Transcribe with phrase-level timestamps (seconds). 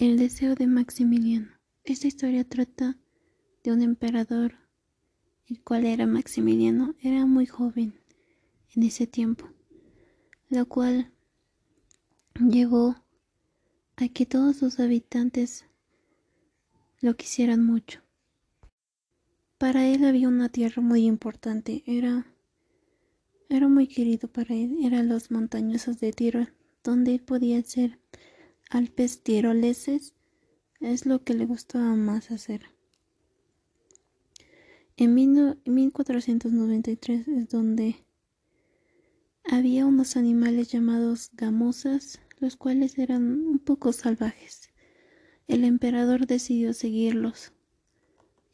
[0.00, 1.48] El deseo de Maximiliano.
[1.84, 2.96] Esta historia trata
[3.62, 4.54] de un emperador,
[5.46, 8.00] el cual era Maximiliano, era muy joven
[8.74, 9.50] en ese tiempo,
[10.48, 11.12] lo cual
[12.34, 12.96] llevó
[13.96, 15.66] a que todos sus habitantes
[17.02, 18.00] lo quisieran mucho.
[19.58, 22.26] Para él había una tierra muy importante, era,
[23.50, 27.98] era muy querido para él, eran los montañosos de Tirol, donde él podía hacer
[28.72, 30.14] Alpes tiroleses,
[30.78, 32.66] es lo que le gustaba más hacer.
[34.96, 37.96] En 1493 es donde
[39.42, 44.70] había unos animales llamados gamosas, los cuales eran un poco salvajes.
[45.48, 47.50] El emperador decidió seguirlos.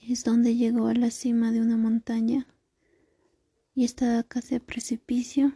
[0.01, 2.47] Es donde llegó a la cima de una montaña
[3.75, 5.53] y estaba casi a precipicio.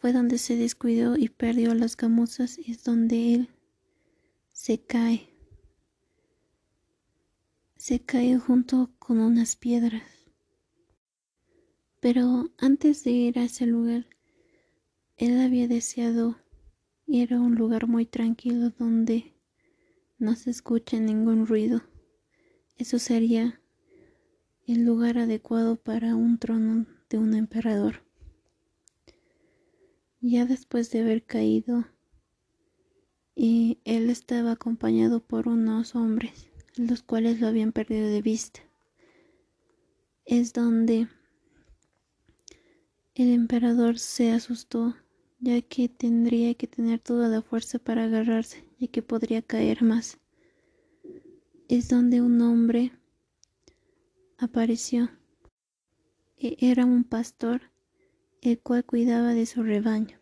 [0.00, 3.48] Fue donde se descuidó y perdió las gamosas y es donde él
[4.50, 5.28] se cae.
[7.76, 10.02] Se cae junto con unas piedras.
[12.00, 14.06] Pero antes de ir a ese lugar,
[15.18, 16.38] él había deseado
[17.06, 19.34] ir a un lugar muy tranquilo donde
[20.18, 21.82] no se escuche ningún ruido.
[22.78, 23.60] Eso sería
[24.66, 28.09] el lugar adecuado para un trono de un emperador.
[30.22, 31.86] Ya después de haber caído,
[33.34, 38.60] y él estaba acompañado por unos hombres, los cuales lo habían perdido de vista.
[40.26, 41.08] Es donde
[43.14, 44.94] el emperador se asustó,
[45.38, 50.18] ya que tendría que tener toda la fuerza para agarrarse, y que podría caer más.
[51.68, 52.92] Es donde un hombre
[54.36, 55.10] apareció.
[56.36, 57.62] E era un pastor,
[58.42, 60.18] el cual cuidaba de su rebaño.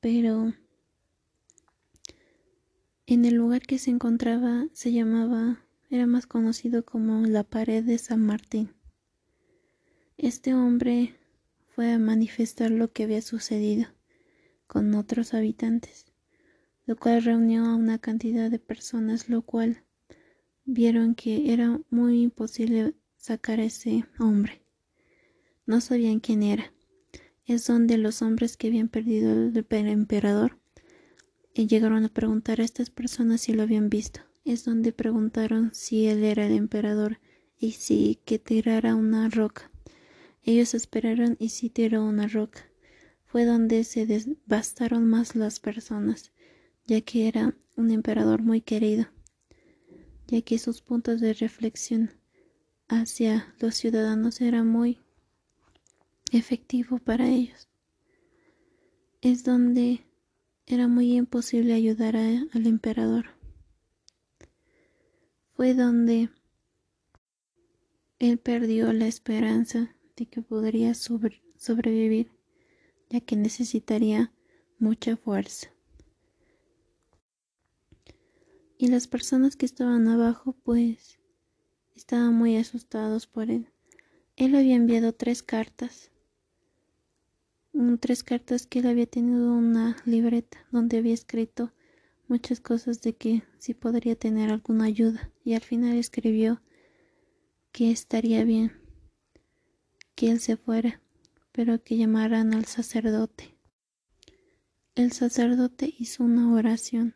[0.00, 0.54] Pero
[3.06, 7.98] en el lugar que se encontraba se llamaba, era más conocido como la pared de
[7.98, 8.74] San Martín.
[10.18, 11.16] Este hombre
[11.74, 13.88] fue a manifestar lo que había sucedido
[14.66, 16.06] con otros habitantes,
[16.86, 19.84] lo cual reunió a una cantidad de personas, lo cual
[20.64, 24.67] vieron que era muy imposible sacar a ese hombre.
[25.68, 26.72] No sabían quién era.
[27.44, 30.58] Es donde los hombres que habían perdido el emperador
[31.52, 34.20] eh, llegaron a preguntar a estas personas si lo habían visto.
[34.46, 37.20] Es donde preguntaron si él era el emperador
[37.58, 39.70] y si que tirara una roca.
[40.42, 42.66] Ellos esperaron y si tiró una roca.
[43.26, 46.32] Fue donde se devastaron más las personas,
[46.86, 49.08] ya que era un emperador muy querido,
[50.28, 52.10] ya que sus puntos de reflexión
[52.88, 54.98] hacia los ciudadanos era muy
[56.32, 57.68] efectivo para ellos.
[59.20, 60.04] Es donde
[60.66, 63.26] era muy imposible ayudar al emperador.
[65.54, 66.30] Fue donde
[68.18, 69.94] él perdió la esperanza
[70.26, 72.30] que podría sobrevivir,
[73.10, 74.32] ya que necesitaría
[74.78, 75.70] mucha fuerza.
[78.76, 81.18] Y las personas que estaban abajo, pues,
[81.96, 83.68] estaban muy asustados por él.
[84.36, 86.12] Él había enviado tres cartas.
[88.00, 91.72] Tres cartas que él había tenido una libreta donde había escrito
[92.26, 95.30] muchas cosas de que si podría tener alguna ayuda.
[95.44, 96.60] Y al final escribió
[97.70, 98.72] que estaría bien
[100.16, 101.00] que él se fuera,
[101.52, 103.54] pero que llamaran al sacerdote.
[104.96, 107.14] El sacerdote hizo una oración,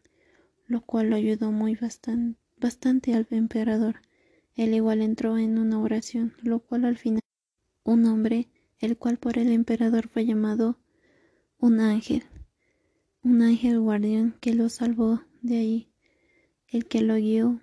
[0.69, 3.97] lo cual lo ayudó muy bastante, bastante al emperador.
[4.55, 7.23] Él igual entró en una oración, lo cual al final
[7.83, 8.49] un hombre,
[8.83, 10.79] el cual por el emperador fue llamado
[11.59, 12.25] un ángel,
[13.23, 15.93] un ángel guardián que lo salvó de ahí,
[16.67, 17.61] el que lo guió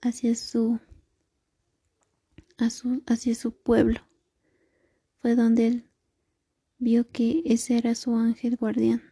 [0.00, 0.78] hacia su,
[2.56, 4.00] hacia su pueblo
[5.20, 5.90] fue donde él
[6.78, 9.02] vio que ese era su ángel guardián.